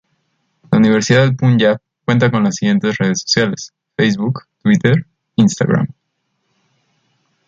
La 0.71 0.79
Universidad 0.79 1.21
del 1.27 1.35
Punyab 1.35 1.79
cuenta 2.05 2.31
con 2.31 2.43
las 2.43 2.55
siguientes 2.55 2.97
redes 2.97 3.21
sociales: 3.21 3.71
Facebook, 3.95 4.47
Twitter, 4.63 5.05
Instagram. 5.35 5.89